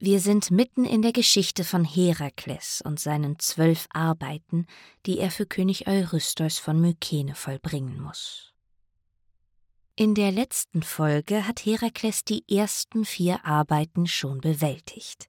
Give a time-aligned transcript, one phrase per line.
[0.00, 4.66] Wir sind mitten in der Geschichte von Herakles und seinen zwölf Arbeiten,
[5.06, 8.54] die er für König Eurystheus von Mykene vollbringen muss.
[9.96, 15.28] In der letzten Folge hat Herakles die ersten vier Arbeiten schon bewältigt.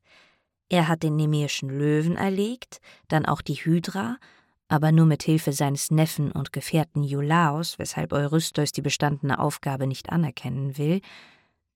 [0.69, 4.17] Er hat den nemeischen Löwen erlegt, dann auch die Hydra,
[4.67, 10.11] aber nur mit Hilfe seines Neffen und Gefährten Iolaos, weshalb Eurystheus die bestandene Aufgabe nicht
[10.11, 11.01] anerkennen will,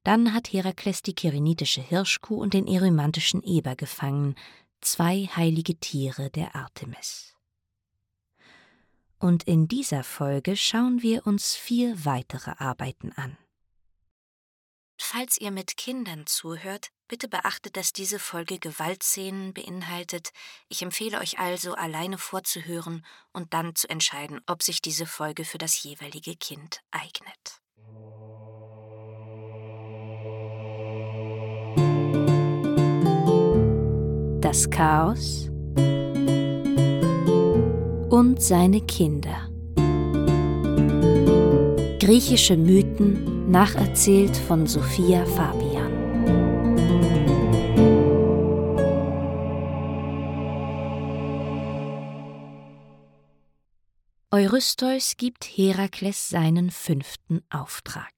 [0.04, 4.35] dann hat Herakles die kyrenitische Hirschkuh und den erymantischen Eber gefangen,
[4.81, 7.35] zwei heilige Tiere der Artemis.
[9.20, 13.38] Und in dieser Folge schauen wir uns vier weitere Arbeiten an.
[14.99, 20.31] Falls ihr mit Kindern zuhört, bitte beachtet, dass diese Folge Gewaltszenen beinhaltet.
[20.70, 25.58] Ich empfehle euch also, alleine vorzuhören und dann zu entscheiden, ob sich diese Folge für
[25.58, 27.62] das jeweilige Kind eignet.
[34.53, 35.49] Das Chaos
[38.11, 39.50] und seine Kinder.
[42.00, 45.91] Griechische Mythen nacherzählt von Sophia Fabian.
[54.30, 58.13] Eurystheus gibt Herakles seinen fünften Auftrag.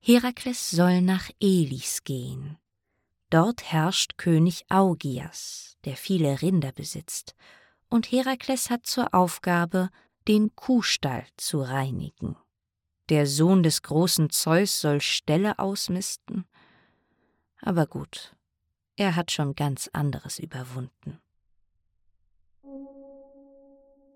[0.00, 2.58] Herakles soll nach Elis gehen,
[3.30, 7.34] Dort herrscht König Augias, der viele Rinder besitzt,
[7.88, 9.90] und Herakles hat zur Aufgabe,
[10.28, 12.36] den Kuhstall zu reinigen.
[13.08, 16.44] Der Sohn des großen Zeus soll Ställe ausmisten.
[17.60, 18.36] Aber gut,
[18.96, 21.20] er hat schon ganz anderes überwunden.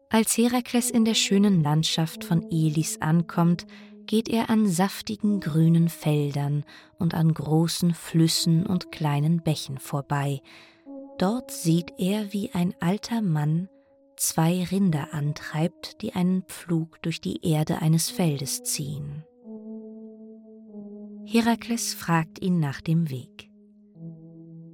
[0.09, 3.67] Als Herakles in der schönen Landschaft von Elis ankommt,
[4.11, 6.65] geht er an saftigen grünen Feldern
[6.99, 10.43] und an großen Flüssen und kleinen Bächen vorbei.
[11.17, 13.69] Dort sieht er, wie ein alter Mann
[14.17, 19.25] zwei Rinder antreibt, die einen Pflug durch die Erde eines Feldes ziehen.
[21.25, 23.49] Herakles fragt ihn nach dem Weg.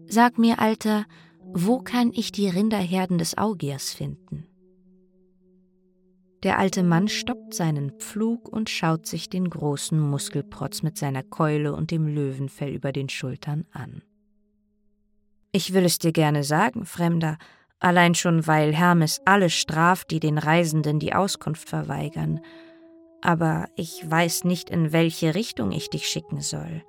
[0.06, 1.04] Sag mir, Alter,
[1.52, 4.46] wo kann ich die Rinderherden des Augiers finden?
[6.46, 11.74] Der alte Mann stoppt seinen Pflug und schaut sich den großen Muskelprotz mit seiner Keule
[11.74, 14.00] und dem Löwenfell über den Schultern an.
[15.50, 17.36] Ich will es dir gerne sagen, Fremder,
[17.80, 22.38] allein schon weil Hermes alle straft, die den Reisenden die Auskunft verweigern.
[23.22, 26.84] Aber ich weiß nicht, in welche Richtung ich dich schicken soll.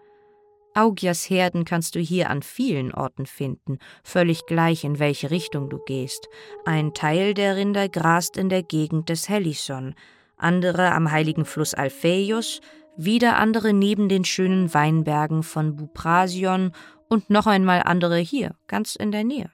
[0.77, 5.79] Augias Herden kannst du hier an vielen Orten finden, völlig gleich in welche Richtung du
[5.79, 6.29] gehst.
[6.65, 9.95] Ein Teil der Rinder grast in der Gegend des Helison,
[10.37, 12.61] andere am heiligen Fluss Alpheios,
[12.95, 16.73] wieder andere neben den schönen Weinbergen von Buprasion
[17.09, 19.51] und noch einmal andere hier, ganz in der Nähe.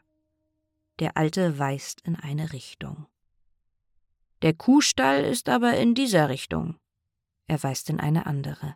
[0.99, 3.05] Der Alte weist in eine Richtung.
[4.41, 6.75] Der Kuhstall ist aber in dieser Richtung.
[7.47, 8.75] Er weist in eine andere.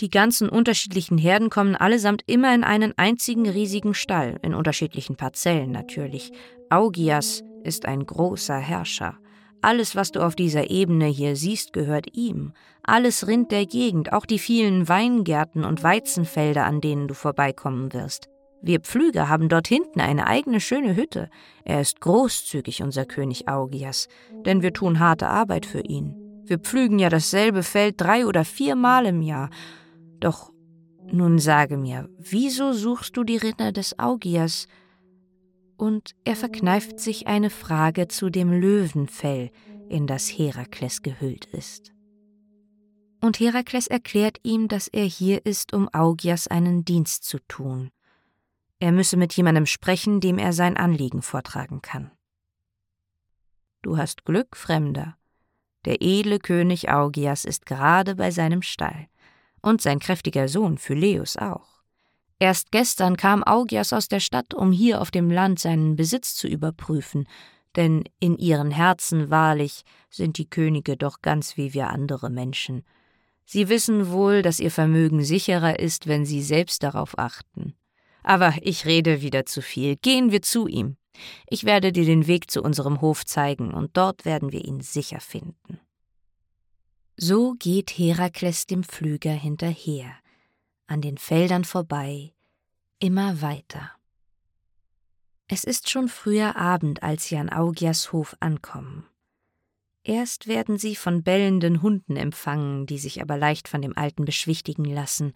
[0.00, 5.70] Die ganzen unterschiedlichen Herden kommen allesamt immer in einen einzigen riesigen Stall, in unterschiedlichen Parzellen
[5.70, 6.32] natürlich.
[6.68, 9.16] Augias ist ein großer Herrscher.
[9.62, 12.52] Alles, was du auf dieser Ebene hier siehst, gehört ihm.
[12.82, 18.28] Alles Rind der Gegend, auch die vielen Weingärten und Weizenfelder, an denen du vorbeikommen wirst.
[18.60, 21.30] Wir Pflüger haben dort hinten eine eigene schöne Hütte.
[21.64, 24.08] Er ist großzügig, unser König Augias,
[24.44, 26.14] denn wir tun harte Arbeit für ihn.
[26.44, 29.50] Wir pflügen ja dasselbe Feld drei oder viermal im Jahr,
[30.20, 30.52] doch
[31.12, 34.66] nun sage mir, wieso suchst du die Rinder des Augias?
[35.76, 39.50] Und er verkneift sich eine Frage zu dem Löwenfell,
[39.88, 41.92] in das Herakles gehüllt ist.
[43.20, 47.90] Und Herakles erklärt ihm, dass er hier ist, um Augias einen Dienst zu tun.
[48.78, 52.10] Er müsse mit jemandem sprechen, dem er sein Anliegen vortragen kann.
[53.82, 55.16] Du hast Glück, Fremder.
[55.84, 59.08] Der edle König Augias ist gerade bei seinem Stall
[59.62, 61.76] und sein kräftiger Sohn Phyleus auch.
[62.38, 66.48] Erst gestern kam Augias aus der Stadt, um hier auf dem Land seinen Besitz zu
[66.48, 67.26] überprüfen,
[67.76, 72.82] denn in ihren Herzen wahrlich sind die Könige doch ganz wie wir andere Menschen.
[73.44, 77.74] Sie wissen wohl, dass ihr Vermögen sicherer ist, wenn sie selbst darauf achten.
[78.22, 79.96] Aber ich rede wieder zu viel.
[79.96, 80.96] Gehen wir zu ihm.
[81.48, 85.20] Ich werde dir den Weg zu unserem Hof zeigen, und dort werden wir ihn sicher
[85.20, 85.78] finden.
[87.18, 90.12] So geht Herakles dem Pflüger hinterher,
[90.86, 92.34] an den Feldern vorbei,
[92.98, 93.90] immer weiter.
[95.48, 99.06] Es ist schon früher Abend, als sie an Augias Hof ankommen.
[100.02, 104.84] Erst werden sie von bellenden Hunden empfangen, die sich aber leicht von dem Alten beschwichtigen
[104.84, 105.32] lassen.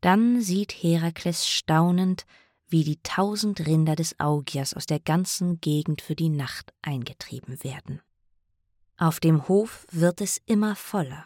[0.00, 2.26] Dann sieht Herakles staunend,
[2.68, 8.00] wie die tausend Rinder des Augias aus der ganzen Gegend für die Nacht eingetrieben werden.
[9.00, 11.24] Auf dem Hof wird es immer voller.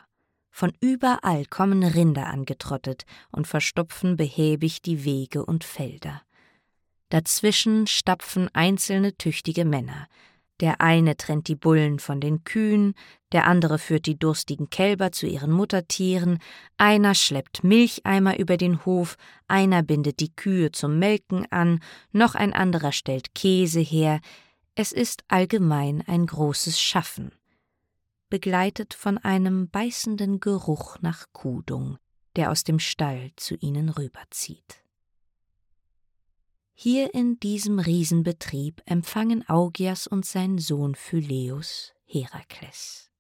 [0.51, 6.21] Von überall kommen Rinder angetrottet und verstopfen behäbig die Wege und Felder.
[7.09, 10.07] Dazwischen stapfen einzelne tüchtige Männer,
[10.61, 12.95] der eine trennt die Bullen von den Kühen,
[13.33, 16.41] der andere führt die durstigen Kälber zu ihren Muttertieren,
[16.77, 19.17] einer schleppt Milcheimer über den Hof,
[19.49, 21.81] einer bindet die Kühe zum Melken an,
[22.13, 24.21] noch ein anderer stellt Käse her.
[24.75, 27.33] Es ist allgemein ein großes Schaffen,
[28.32, 31.99] begleitet von einem beißenden Geruch nach Kudung,
[32.34, 34.82] der aus dem Stall zu ihnen rüberzieht.
[36.73, 43.11] Hier in diesem Riesenbetrieb empfangen Augias und sein Sohn Phyleus Herakles.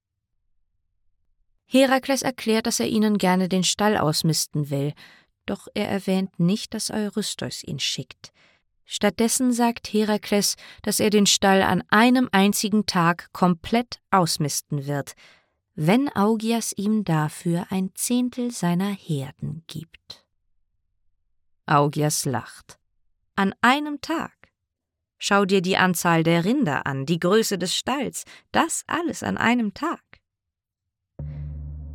[1.66, 4.94] Herakles erklärt, dass er ihnen gerne den Stall ausmisten will,
[5.44, 8.32] doch er erwähnt nicht, dass Eurystheus ihn schickt.
[8.84, 15.14] Stattdessen sagt Herakles, dass er den Stall an einem einzigen Tag komplett ausmisten wird,
[15.74, 20.26] wenn Augias ihm dafür ein Zehntel seiner Herden gibt.
[21.66, 22.78] Augias lacht
[23.34, 24.32] an einem Tag.
[25.18, 29.72] Schau dir die Anzahl der Rinder an, die Größe des Stalls, das alles an einem
[29.72, 30.02] Tag.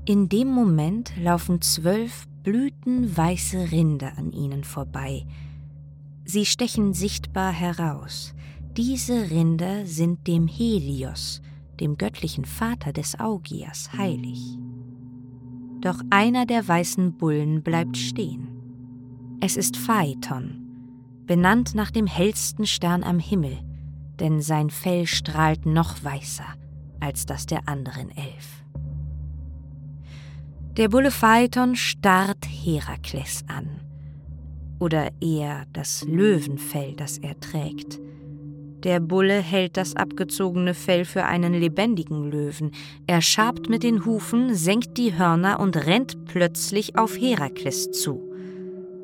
[0.06, 5.26] In dem Moment laufen zwölf blütenweiße Rinder an ihnen vorbei.
[6.30, 8.34] Sie stechen sichtbar heraus.
[8.76, 11.42] Diese Rinder sind dem Helios,
[11.80, 14.58] dem göttlichen Vater des Augias, heilig.
[15.80, 18.50] Doch einer der weißen Bullen bleibt stehen.
[19.40, 20.68] Es ist Phaeton,
[21.26, 23.60] benannt nach dem hellsten Stern am Himmel,
[24.20, 26.56] denn sein Fell strahlt noch weißer
[27.00, 28.66] als das der anderen elf.
[30.76, 33.87] Der Bulle Phaeton starrt Herakles an,
[34.80, 38.00] oder eher das Löwenfell, das er trägt.
[38.84, 42.72] Der Bulle hält das abgezogene Fell für einen lebendigen Löwen.
[43.08, 48.28] Er schabt mit den Hufen, senkt die Hörner und rennt plötzlich auf Herakles zu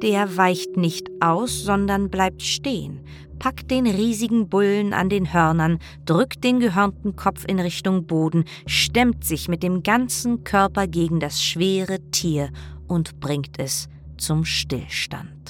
[0.04, 3.00] der weicht nicht aus, sondern bleibt stehen,
[3.40, 9.24] packt den riesigen Bullen an den Hörnern, drückt den gehörnten Kopf in Richtung Boden, stemmt
[9.24, 12.50] sich mit dem ganzen Körper gegen das schwere Tier
[12.86, 13.88] und bringt es
[14.18, 15.43] zum Stillstand.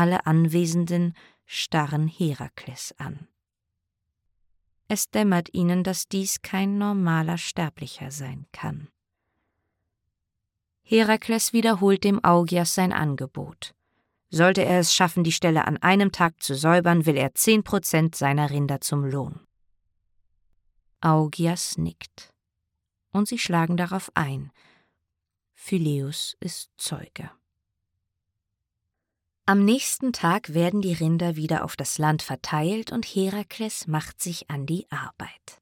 [0.00, 1.12] Alle Anwesenden
[1.44, 3.28] starren Herakles an.
[4.88, 8.88] Es dämmert ihnen, dass dies kein normaler Sterblicher sein kann.
[10.80, 13.74] Herakles wiederholt dem Augias sein Angebot.
[14.30, 18.14] Sollte er es schaffen, die Stelle an einem Tag zu säubern, will er zehn Prozent
[18.16, 19.38] seiner Rinder zum Lohn.
[21.02, 22.32] Augias nickt.
[23.12, 24.50] Und sie schlagen darauf ein.
[25.52, 27.30] Phyleus ist Zeuge.
[29.50, 34.48] Am nächsten Tag werden die Rinder wieder auf das Land verteilt und Herakles macht sich
[34.48, 35.60] an die Arbeit.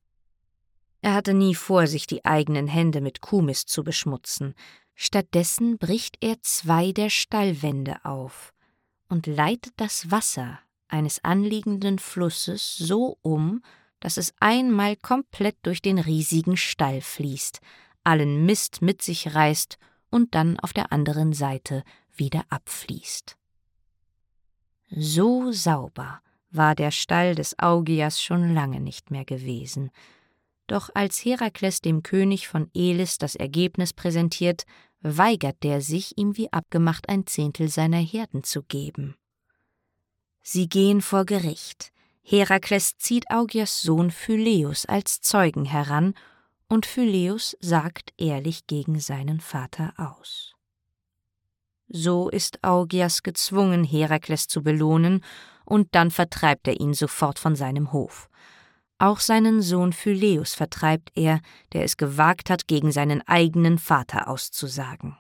[1.00, 4.55] Er hatte nie vor, sich die eigenen Hände mit Kuhmist zu beschmutzen,
[4.94, 8.52] Stattdessen bricht er zwei der Stallwände auf
[9.08, 10.58] und leitet das Wasser
[10.88, 13.62] eines anliegenden Flusses so um,
[14.00, 17.61] dass es einmal komplett durch den riesigen Stall fließt,
[18.05, 19.79] allen Mist mit sich reißt
[20.11, 23.38] und dann auf der anderen Seite wieder abfließt.
[24.90, 29.90] So sauber war der Stall des Augias schon lange nicht mehr gewesen.
[30.66, 34.64] Doch als Herakles dem König von Elis das Ergebnis präsentiert,
[35.00, 39.16] weigert der sich, ihm wie abgemacht ein Zehntel seiner Herden zu geben.
[40.42, 41.92] Sie gehen vor Gericht.
[42.23, 46.14] Herakles zieht Augias Sohn Phyleus als Zeugen heran,
[46.68, 50.54] und Phyleus sagt ehrlich gegen seinen Vater aus.
[51.88, 55.25] So ist Augias gezwungen, Herakles zu belohnen,
[55.64, 58.28] und dann vertreibt er ihn sofort von seinem Hof.
[58.99, 61.40] Auch seinen Sohn Phyleus vertreibt er,
[61.73, 65.16] der es gewagt hat, gegen seinen eigenen Vater auszusagen.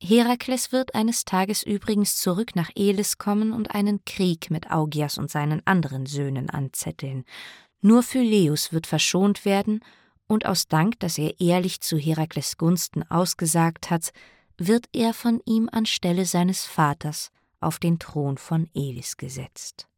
[0.00, 5.30] Herakles wird eines Tages übrigens zurück nach Elis kommen und einen Krieg mit Augias und
[5.30, 7.24] seinen anderen Söhnen anzetteln.
[7.80, 9.80] Nur Phyleus wird verschont werden,
[10.28, 14.12] und aus Dank, dass er ehrlich zu Herakles Gunsten ausgesagt hat,
[14.66, 19.88] wird er von ihm anstelle seines Vaters auf den Thron von Elis gesetzt.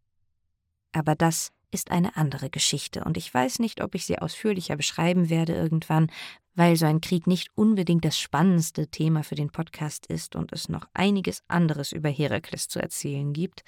[0.92, 5.28] Aber das ist eine andere Geschichte, und ich weiß nicht, ob ich sie ausführlicher beschreiben
[5.28, 6.10] werde irgendwann,
[6.54, 10.68] weil so ein Krieg nicht unbedingt das spannendste Thema für den Podcast ist und es
[10.68, 13.64] noch einiges anderes über Herakles zu erzählen gibt.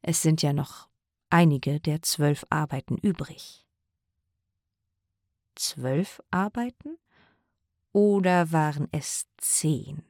[0.00, 0.88] Es sind ja noch
[1.28, 3.66] einige der zwölf Arbeiten übrig.
[5.56, 6.96] Zwölf Arbeiten?
[7.92, 10.02] oder waren es zehn?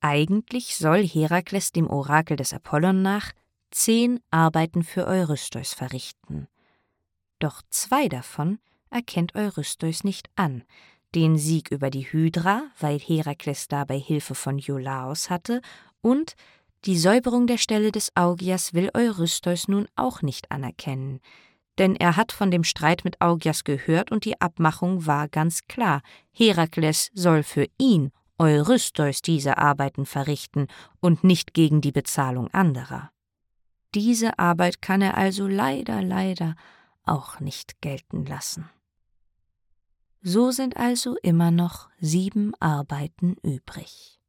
[0.00, 3.32] Eigentlich soll Herakles dem Orakel des Apollon nach
[3.70, 6.48] zehn Arbeiten für Eurystheus verrichten.
[7.38, 8.58] Doch zwei davon
[8.90, 10.62] erkennt Eurystheus nicht an,
[11.14, 15.60] den Sieg über die Hydra, weil Herakles dabei Hilfe von Iolaos hatte,
[16.00, 16.34] und
[16.84, 21.20] die Säuberung der Stelle des Augias will Eurystheus nun auch nicht anerkennen,
[21.78, 26.02] denn er hat von dem Streit mit Augias gehört und die Abmachung war ganz klar.
[26.30, 30.68] Herakles soll für ihn, Eurystheus, diese Arbeiten verrichten
[31.00, 33.10] und nicht gegen die Bezahlung anderer.
[33.94, 36.54] Diese Arbeit kann er also leider, leider
[37.04, 38.68] auch nicht gelten lassen.
[40.22, 44.20] So sind also immer noch sieben Arbeiten übrig.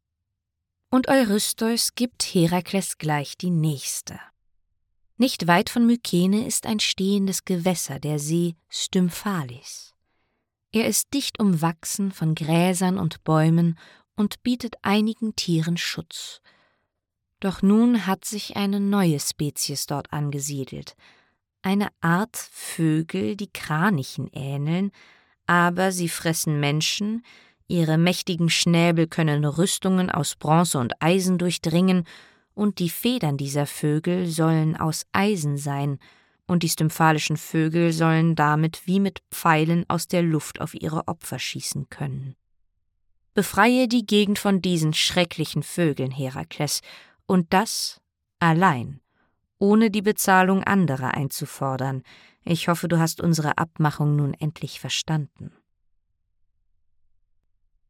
[0.92, 4.20] Und Eurystheus gibt Herakles gleich die nächste.
[5.18, 9.94] Nicht weit von Mykene ist ein stehendes Gewässer, der See Stymphalis.
[10.72, 13.78] Er ist dicht umwachsen von Gräsern und Bäumen
[14.16, 16.42] und bietet einigen Tieren Schutz.
[17.40, 20.96] Doch nun hat sich eine neue Spezies dort angesiedelt,
[21.62, 24.92] eine Art Vögel, die Kranichen ähneln,
[25.48, 27.24] aber sie fressen Menschen,
[27.68, 32.06] ihre mächtigen Schnäbel können Rüstungen aus Bronze und Eisen durchdringen
[32.54, 35.98] und die Federn dieser Vögel sollen aus Eisen sein,
[36.50, 41.40] und die stymphalischen Vögel sollen damit wie mit Pfeilen aus der Luft auf ihre Opfer
[41.40, 42.36] schießen können.
[43.34, 46.82] Befreie die Gegend von diesen schrecklichen Vögeln, Herakles,
[47.26, 48.02] und das
[48.40, 49.00] allein,
[49.60, 52.04] ohne die Bezahlung anderer einzufordern.
[52.44, 55.52] Ich hoffe, du hast unsere Abmachung nun endlich verstanden.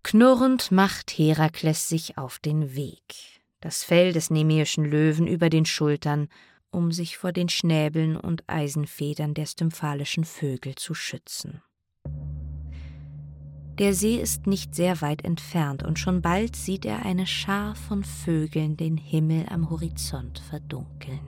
[0.03, 6.29] Knurrend macht Herakles sich auf den Weg das Fell des nemäischen Löwen über den Schultern,
[6.71, 11.61] um sich vor den Schnäbeln und Eisenfedern der stymphalischen Vögel zu schützen.
[13.79, 18.03] Der See ist nicht sehr weit entfernt, und schon bald sieht er eine Schar von
[18.03, 21.21] Vögeln den Himmel am Horizont verdunkeln.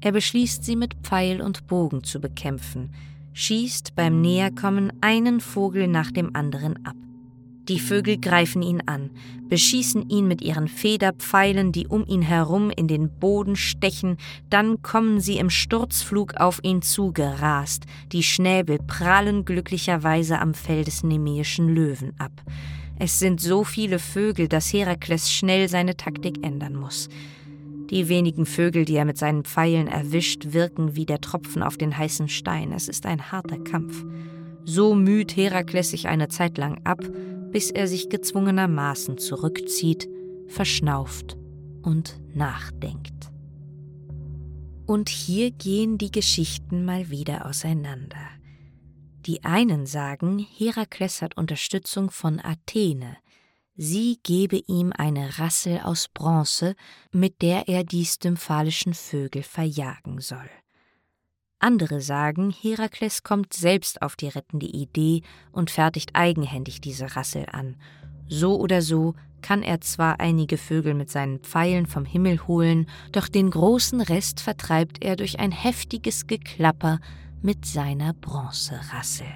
[0.00, 2.94] Er beschließt, sie mit Pfeil und Bogen zu bekämpfen,
[3.32, 6.96] schießt beim Näherkommen einen Vogel nach dem anderen ab.
[7.68, 9.10] Die Vögel greifen ihn an,
[9.48, 14.16] beschießen ihn mit ihren Federpfeilen, die um ihn herum in den Boden stechen,
[14.50, 21.04] dann kommen sie im Sturzflug auf ihn zugerast, die Schnäbel prallen glücklicherweise am Fell des
[21.04, 22.32] nemäischen Löwen ab.
[22.98, 27.08] Es sind so viele Vögel, dass Herakles schnell seine Taktik ändern muss.
[27.90, 31.96] Die wenigen Vögel, die er mit seinen Pfeilen erwischt, wirken wie der Tropfen auf den
[31.96, 32.72] heißen Stein.
[32.72, 34.04] Es ist ein harter Kampf.
[34.64, 37.00] So müht Herakles sich eine Zeit lang ab,
[37.52, 40.08] bis er sich gezwungenermaßen zurückzieht,
[40.48, 41.36] verschnauft
[41.82, 43.30] und nachdenkt.
[44.86, 48.28] Und hier gehen die Geschichten mal wieder auseinander.
[49.26, 53.16] Die einen sagen, Herakles hat Unterstützung von Athene,
[53.76, 56.74] sie gebe ihm eine Rassel aus Bronze,
[57.12, 60.50] mit der er die stymphalischen Vögel verjagen soll.
[61.62, 67.76] Andere sagen, Herakles kommt selbst auf die rettende Idee und fertigt eigenhändig diese Rassel an.
[68.28, 73.28] So oder so kann er zwar einige Vögel mit seinen Pfeilen vom Himmel holen, doch
[73.28, 76.98] den großen Rest vertreibt er durch ein heftiges Geklapper
[77.42, 79.26] mit seiner Bronzerassel.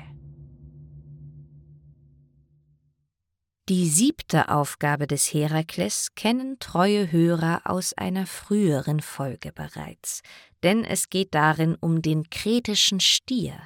[3.69, 10.23] Die siebte Aufgabe des Herakles kennen treue Hörer aus einer früheren Folge bereits,
[10.63, 13.59] denn es geht darin um den kretischen Stier.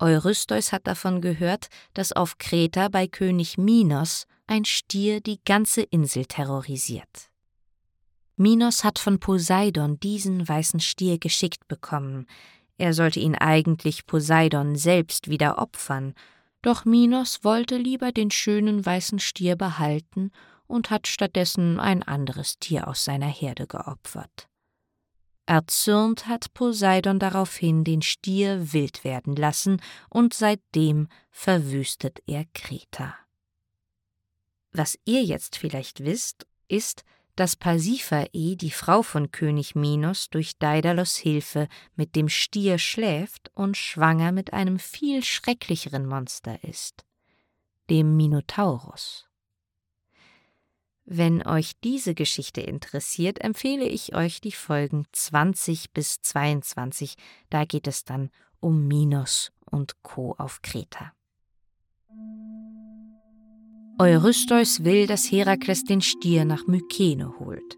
[0.00, 6.26] Eurystheus hat davon gehört, dass auf Kreta bei König Minos ein Stier die ganze Insel
[6.26, 7.30] terrorisiert.
[8.36, 12.26] Minos hat von Poseidon diesen weißen Stier geschickt bekommen.
[12.76, 16.14] Er sollte ihn eigentlich Poseidon selbst wieder opfern,
[16.62, 20.30] doch Minos wollte lieber den schönen weißen Stier behalten
[20.66, 24.48] und hat stattdessen ein anderes Tier aus seiner Herde geopfert.
[25.46, 33.16] Erzürnt hat Poseidon daraufhin den Stier wild werden lassen, und seitdem verwüstet er Kreta.
[34.70, 37.02] Was ihr jetzt vielleicht wisst, ist,
[37.40, 43.78] dass Pasiphae, die Frau von König Minos, durch Daidalos Hilfe mit dem Stier schläft und
[43.78, 47.06] schwanger mit einem viel schrecklicheren Monster ist,
[47.88, 49.26] dem Minotaurus.
[51.06, 57.14] Wenn euch diese Geschichte interessiert, empfehle ich euch die Folgen 20 bis 22,
[57.48, 58.28] da geht es dann
[58.60, 60.34] um Minos und Co.
[60.36, 61.14] auf Kreta.
[64.00, 67.76] Eurystheus will, dass Herakles den Stier nach Mykene holt.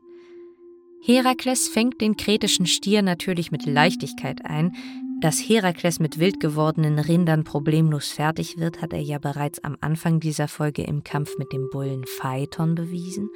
[1.05, 4.73] Herakles fängt den kretischen Stier natürlich mit Leichtigkeit ein,
[5.21, 10.19] Dass Herakles mit wild gewordenen Rindern problemlos fertig wird, hat er ja bereits am Anfang
[10.19, 13.29] dieser Folge im Kampf mit dem Bullen Phaeton bewiesen.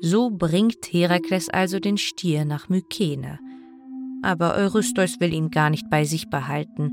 [0.00, 3.40] So bringt Herakles also den Stier nach Mykene.
[4.22, 6.92] Aber Eurystheus will ihn gar nicht bei sich behalten.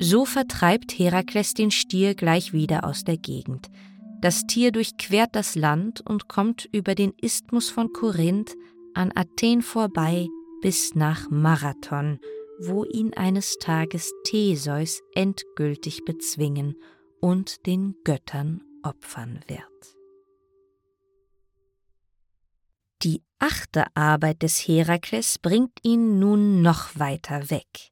[0.00, 3.70] So vertreibt Herakles den Stier gleich wieder aus der Gegend.
[4.22, 8.54] Das Tier durchquert das Land und kommt über den Isthmus von Korinth
[8.94, 10.28] an Athen vorbei
[10.60, 12.20] bis nach Marathon,
[12.60, 16.76] wo ihn eines Tages Theseus endgültig bezwingen
[17.20, 19.96] und den Göttern opfern wird.
[23.02, 27.90] Die achte Arbeit des Herakles bringt ihn nun noch weiter weg.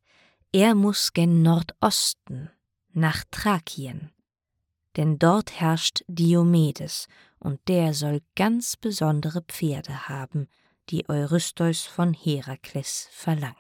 [0.53, 2.51] Er muss gen Nordosten,
[2.93, 4.13] nach Thrakien.
[4.97, 7.06] Denn dort herrscht Diomedes,
[7.38, 10.49] und der soll ganz besondere Pferde haben,
[10.90, 13.56] die Eurystheus von Herakles verlangt.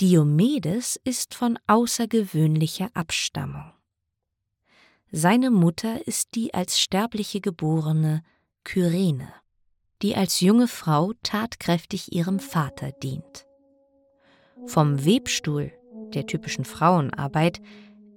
[0.00, 3.72] Diomedes ist von außergewöhnlicher Abstammung.
[5.10, 8.22] Seine Mutter ist die als Sterbliche geborene
[8.62, 9.32] Kyrene,
[10.02, 13.46] die als junge Frau tatkräftig ihrem Vater dient.
[14.66, 15.72] Vom Webstuhl,
[16.14, 17.60] der typischen Frauenarbeit,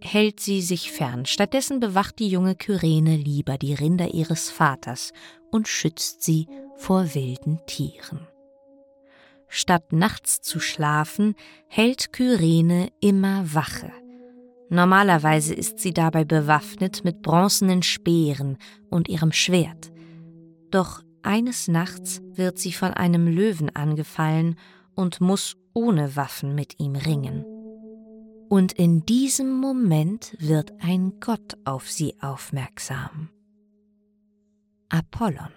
[0.01, 1.25] hält sie sich fern.
[1.25, 5.13] Stattdessen bewacht die junge Kyrene lieber die Rinder ihres Vaters
[5.51, 8.27] und schützt sie vor wilden Tieren.
[9.47, 11.35] Statt nachts zu schlafen,
[11.67, 13.91] hält Kyrene immer Wache.
[14.69, 18.57] Normalerweise ist sie dabei bewaffnet mit bronzenen Speeren
[18.89, 19.91] und ihrem Schwert.
[20.71, 24.55] Doch eines Nachts wird sie von einem Löwen angefallen
[24.95, 27.45] und muss ohne Waffen mit ihm ringen.
[28.51, 33.29] Und in diesem Moment wird ein Gott auf sie aufmerksam.
[34.89, 35.53] Apollon.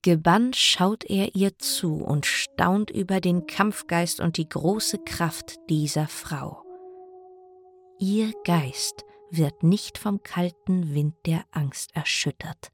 [0.00, 6.08] Gebannt schaut er ihr zu und staunt über den Kampfgeist und die große Kraft dieser
[6.08, 6.62] Frau.
[7.98, 12.72] Ihr Geist wird nicht vom kalten Wind der Angst erschüttert,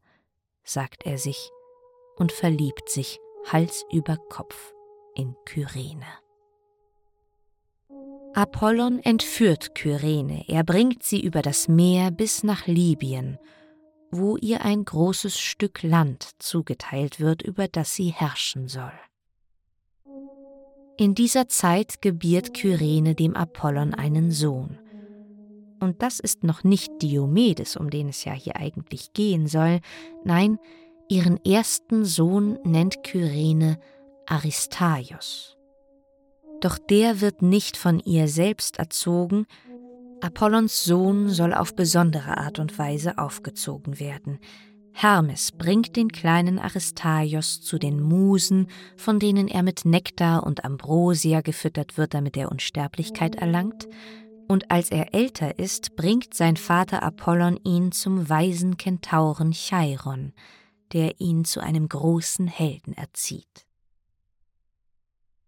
[0.62, 1.50] sagt er sich
[2.14, 3.18] und verliebt sich
[3.50, 4.72] Hals über Kopf
[5.16, 6.23] in Kyrene.
[8.34, 13.38] Apollon entführt Kyrene, er bringt sie über das Meer bis nach Libyen
[14.18, 18.92] wo ihr ein großes Stück Land zugeteilt wird, über das sie herrschen soll.
[20.96, 24.78] In dieser Zeit gebiert Kyrene dem Apollon einen Sohn.
[25.80, 29.80] Und das ist noch nicht Diomedes, um den es ja hier eigentlich gehen soll,
[30.24, 30.58] nein,
[31.08, 33.78] ihren ersten Sohn nennt Kyrene
[34.26, 35.58] Aristaios.
[36.64, 39.44] Doch der wird nicht von ihr selbst erzogen,
[40.22, 44.38] Apollons Sohn soll auf besondere Art und Weise aufgezogen werden.
[44.94, 51.42] Hermes bringt den kleinen Aristaios zu den Musen, von denen er mit Nektar und Ambrosia
[51.42, 53.86] gefüttert wird, damit er Unsterblichkeit erlangt,
[54.48, 60.32] und als er älter ist, bringt sein Vater Apollon ihn zum weisen Kentauren Chiron,
[60.94, 63.66] der ihn zu einem großen Helden erzieht.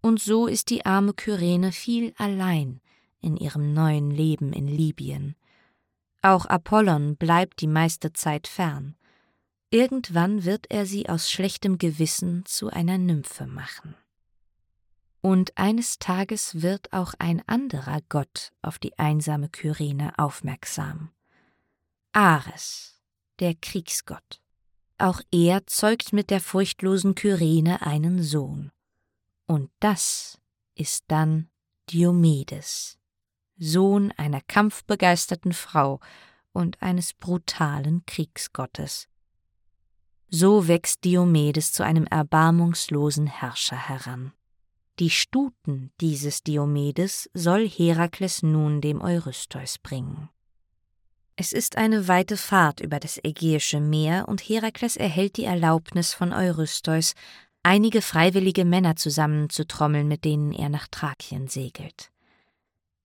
[0.07, 2.81] Und so ist die arme Kyrene viel allein,
[3.21, 5.35] in ihrem neuen Leben in Libyen.
[6.23, 8.95] Auch Apollon bleibt die meiste Zeit fern.
[9.71, 13.97] Irgendwann wird er sie aus schlechtem Gewissen zu einer Nymphe machen.
[15.23, 21.11] Und eines Tages wird auch ein anderer Gott auf die einsame Kyrene aufmerksam.
[22.13, 23.03] Ares,
[23.41, 24.41] der Kriegsgott.
[24.99, 28.71] Auch er zeugt mit der furchtlosen Kyrene einen Sohn.
[29.47, 30.39] Und das
[30.75, 31.49] ist dann
[31.91, 32.99] Diomedes.
[33.59, 36.01] Sohn einer kampfbegeisterten Frau
[36.53, 39.09] und eines brutalen Kriegsgottes.
[40.29, 44.33] So wächst Diomedes zu einem erbarmungslosen Herrscher heran.
[44.99, 50.31] Die Stuten dieses Diomedes soll Herakles nun dem Eurystheus bringen.
[51.37, 56.33] Es ist eine weite Fahrt über das Ägäische Meer und Herakles erhält die Erlaubnis von
[56.33, 57.13] Eurystheus,
[57.67, 62.13] einige freiwillige Männer zusammenzutrommeln, mit denen er nach Thrakien segelt.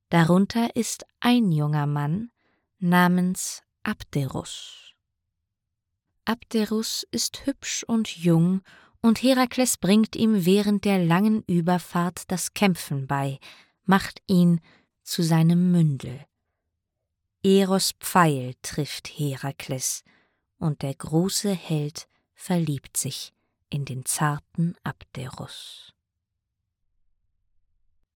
[0.10, 2.30] Darunter ist ein junger Mann
[2.78, 4.94] namens Abderus.
[6.26, 8.62] Abderus ist hübsch und jung,
[9.02, 13.40] und Herakles bringt ihm während der langen Überfahrt das Kämpfen bei,
[13.86, 14.62] macht ihn
[15.02, 16.24] zu seinem Mündel.
[17.42, 20.04] Eros Pfeil trifft Herakles,
[20.60, 23.34] und der große Held verliebt sich
[23.72, 25.92] in den zarten Abderus.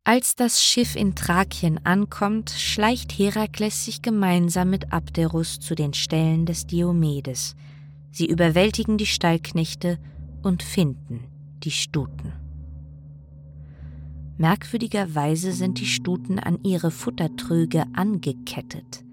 [0.04, 6.46] Als das Schiff in Thrakien ankommt, schleicht Herakles sich gemeinsam mit Abderus zu den Ställen
[6.46, 7.56] des Diomedes.
[8.12, 9.98] Sie überwältigen die Stallknechte
[10.44, 11.24] und finden
[11.64, 12.34] die Stuten.
[14.38, 19.04] Merkwürdigerweise sind die Stuten an ihre Futtertröge angekettet.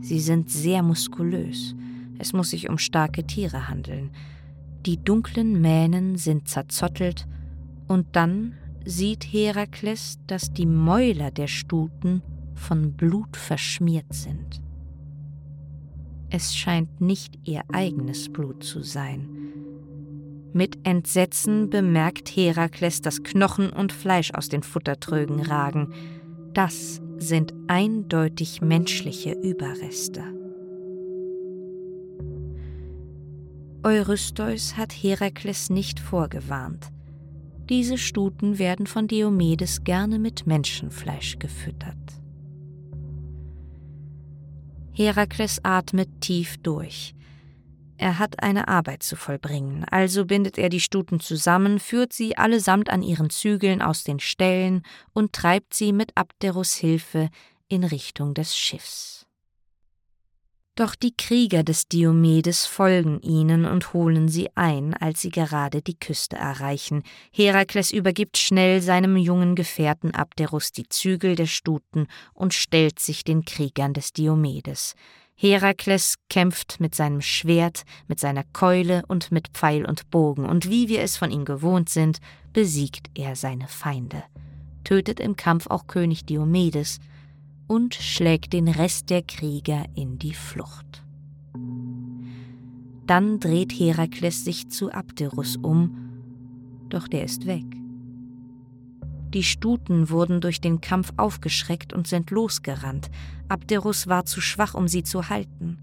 [0.00, 1.74] Sie sind sehr muskulös.
[2.18, 4.12] Es muss sich um starke Tiere handeln.
[4.86, 7.26] Die dunklen Mähnen sind zerzottelt
[7.88, 12.22] und dann sieht Herakles, dass die Mäuler der Stuten
[12.54, 14.60] von Blut verschmiert sind.
[16.28, 19.28] Es scheint nicht ihr eigenes Blut zu sein.
[20.52, 25.94] Mit Entsetzen bemerkt Herakles, dass Knochen und Fleisch aus den Futtertrögen ragen.
[26.52, 30.43] Das sind eindeutig menschliche Überreste.
[33.84, 36.90] Eurystheus hat Herakles nicht vorgewarnt.
[37.68, 41.94] Diese Stuten werden von Diomedes gerne mit Menschenfleisch gefüttert.
[44.92, 47.14] Herakles atmet tief durch.
[47.98, 52.88] Er hat eine Arbeit zu vollbringen, also bindet er die Stuten zusammen, führt sie allesamt
[52.88, 57.28] an ihren Zügeln aus den Ställen und treibt sie mit Abderus Hilfe
[57.68, 59.23] in Richtung des Schiffs.
[60.76, 65.96] Doch die Krieger des Diomedes folgen ihnen und holen sie ein, als sie gerade die
[65.96, 67.04] Küste erreichen.
[67.30, 73.44] Herakles übergibt schnell seinem jungen Gefährten Abderus die Zügel der Stuten und stellt sich den
[73.44, 74.96] Kriegern des Diomedes.
[75.36, 80.88] Herakles kämpft mit seinem Schwert, mit seiner Keule und mit Pfeil und Bogen, und wie
[80.88, 82.18] wir es von ihm gewohnt sind,
[82.52, 84.24] besiegt er seine Feinde,
[84.82, 86.98] tötet im Kampf auch König Diomedes,
[87.66, 91.04] und schlägt den Rest der Krieger in die Flucht.
[93.06, 95.96] Dann dreht Herakles sich zu Abderus um,
[96.88, 97.64] doch der ist weg.
[99.34, 103.10] Die Stuten wurden durch den Kampf aufgeschreckt und sind losgerannt.
[103.48, 105.78] Abderus war zu schwach, um sie zu halten.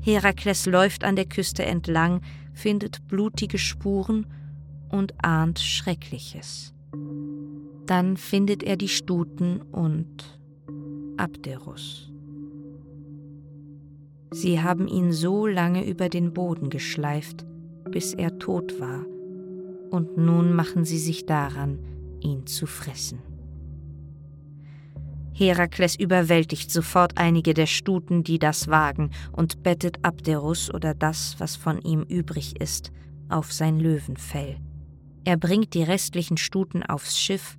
[0.00, 2.22] Herakles läuft an der Küste entlang,
[2.54, 4.26] findet blutige Spuren
[4.88, 6.72] und ahnt Schreckliches.
[7.86, 10.33] Dann findet er die Stuten und
[11.16, 12.10] Abderus.
[14.32, 17.44] Sie haben ihn so lange über den Boden geschleift,
[17.90, 19.04] bis er tot war,
[19.90, 21.78] und nun machen sie sich daran,
[22.20, 23.20] ihn zu fressen.
[25.32, 31.56] Herakles überwältigt sofort einige der Stuten, die das wagen, und bettet Abderus oder das, was
[31.56, 32.92] von ihm übrig ist,
[33.28, 34.56] auf sein Löwenfell.
[35.24, 37.56] Er bringt die restlichen Stuten aufs Schiff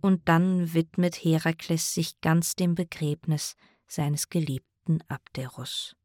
[0.00, 3.54] und dann widmet Herakles sich ganz dem Begräbnis
[3.86, 5.96] seines geliebten Abderus.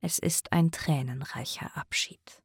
[0.00, 2.42] Es ist ein tränenreicher Abschied.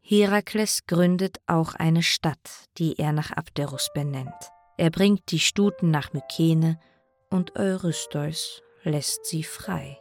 [0.00, 4.50] Herakles gründet auch eine Stadt, die er nach Abderus benennt.
[4.76, 6.80] Er bringt die Stuten nach Mykene
[7.28, 10.00] und Eurystheus lässt sie frei.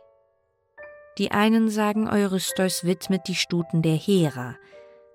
[1.18, 4.56] Die einen sagen, Eurystheus widmet die Stuten der Hera,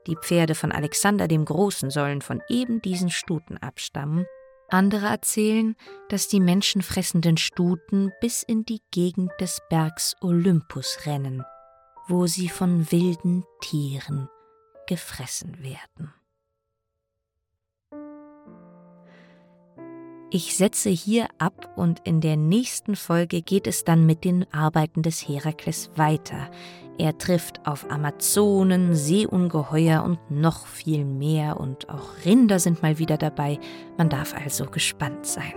[0.06, 4.26] die Pferde von Alexander dem Großen sollen von eben diesen Stuten abstammen.
[4.68, 5.76] Andere erzählen,
[6.08, 11.44] dass die menschenfressenden Stuten bis in die Gegend des Bergs Olympus rennen,
[12.08, 14.28] wo sie von wilden Tieren
[14.86, 16.12] gefressen werden.
[20.30, 25.02] Ich setze hier ab und in der nächsten Folge geht es dann mit den Arbeiten
[25.02, 26.50] des Herakles weiter.
[26.98, 33.16] Er trifft auf Amazonen, Seeungeheuer und noch viel mehr und auch Rinder sind mal wieder
[33.16, 33.58] dabei.
[33.98, 35.54] Man darf also gespannt sein.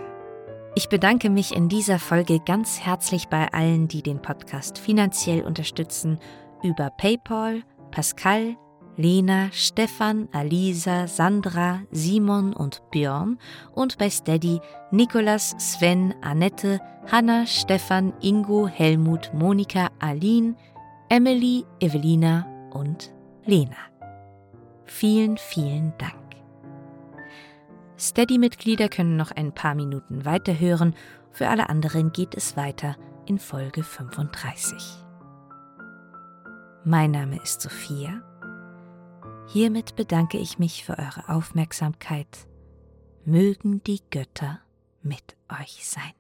[0.76, 6.19] Ich bedanke mich in dieser Folge ganz herzlich bei allen, die den Podcast finanziell unterstützen,
[6.63, 8.56] über PayPal, Pascal,
[8.95, 13.38] Lena, Stefan, Alisa, Sandra, Simon und Björn
[13.73, 14.60] und bei Steady
[14.91, 16.80] Nikolas, Sven, Annette,
[17.12, 20.56] Hanna, Stefan, Ingo, Helmut, Monika, Aline,
[21.10, 23.13] Emily, Evelina und
[23.46, 23.78] Lena.
[24.86, 26.13] Vielen, vielen Dank.
[27.98, 30.96] Steady-Mitglieder können noch ein paar Minuten weiterhören,
[31.32, 34.78] für alle anderen geht es weiter in Folge 35.
[36.84, 38.22] Mein Name ist Sophia
[39.48, 42.48] Hiermit bedanke ich mich für eure Aufmerksamkeit.
[43.24, 44.60] Mögen die Götter
[45.02, 46.16] mit euch sein.